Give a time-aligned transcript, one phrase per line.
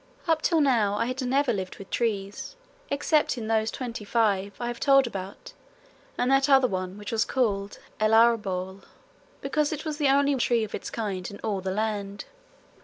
[0.27, 2.55] Up till now I had never lived with trees
[2.89, 5.53] excepting those twenty five I have told about
[6.17, 8.81] and that other one which was called el arbol
[9.41, 12.25] because it was the only tree of its kind in all the land.